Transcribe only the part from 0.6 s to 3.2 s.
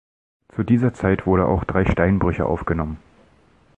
dieser Zeit wurde auch drei Steinbrüche aufgenommen.